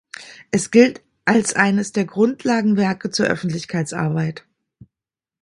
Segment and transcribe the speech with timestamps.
[0.49, 4.45] Es gilt als eines der Grundlagenwerke zur Öffentlichkeitsarbeit.